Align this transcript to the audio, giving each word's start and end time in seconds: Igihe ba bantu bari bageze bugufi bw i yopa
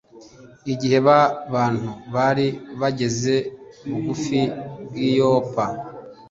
Igihe 0.73 0.97
ba 1.07 1.19
bantu 1.53 1.89
bari 2.13 2.47
bageze 2.79 3.35
bugufi 3.89 4.39
bw 4.85 4.93
i 5.07 5.09
yopa 5.17 5.65